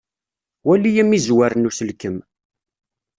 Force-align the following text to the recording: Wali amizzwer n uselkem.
Wali 0.67 0.91
amizzwer 1.01 1.51
n 1.55 1.67
uselkem. 1.69 2.17